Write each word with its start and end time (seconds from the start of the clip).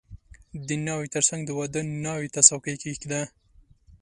•د 0.67 0.69
ناوې 0.85 1.07
تر 1.15 1.23
څنګ 1.29 1.41
د 1.45 1.49
واده 1.59 1.81
ناوې 2.05 2.29
ته 2.35 2.41
څوکۍ 2.47 2.75
کښېږده. 2.81 3.21